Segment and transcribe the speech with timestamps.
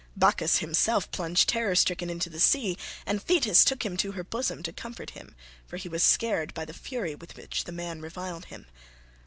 [0.15, 4.63] Bacchus himself plunged terror stricken into the sea, and Thetis took him to her bosom
[4.63, 5.35] to comfort him,
[5.67, 8.65] for he was scared by the fury with which the man reviled him.